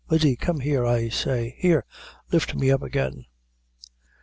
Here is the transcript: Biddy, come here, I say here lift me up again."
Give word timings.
Biddy, 0.09 0.35
come 0.35 0.61
here, 0.61 0.83
I 0.83 1.09
say 1.09 1.53
here 1.59 1.85
lift 2.31 2.55
me 2.55 2.71
up 2.71 2.81
again." 2.81 3.27